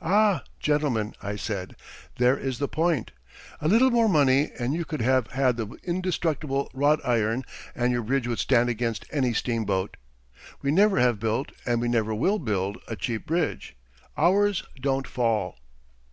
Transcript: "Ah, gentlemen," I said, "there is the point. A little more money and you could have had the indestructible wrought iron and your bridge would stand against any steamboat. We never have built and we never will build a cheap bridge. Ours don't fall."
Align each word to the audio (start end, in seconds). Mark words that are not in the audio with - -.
"Ah, 0.00 0.44
gentlemen," 0.60 1.12
I 1.20 1.34
said, 1.34 1.74
"there 2.18 2.38
is 2.38 2.60
the 2.60 2.68
point. 2.68 3.10
A 3.60 3.66
little 3.66 3.90
more 3.90 4.08
money 4.08 4.52
and 4.60 4.72
you 4.74 4.84
could 4.84 5.02
have 5.02 5.26
had 5.32 5.56
the 5.56 5.66
indestructible 5.82 6.70
wrought 6.72 7.00
iron 7.04 7.42
and 7.74 7.90
your 7.90 8.02
bridge 8.04 8.28
would 8.28 8.38
stand 8.38 8.68
against 8.68 9.06
any 9.10 9.32
steamboat. 9.32 9.96
We 10.62 10.70
never 10.70 11.00
have 11.00 11.18
built 11.18 11.50
and 11.66 11.80
we 11.80 11.88
never 11.88 12.14
will 12.14 12.38
build 12.38 12.78
a 12.86 12.94
cheap 12.94 13.26
bridge. 13.26 13.76
Ours 14.16 14.62
don't 14.80 15.08
fall." 15.08 15.58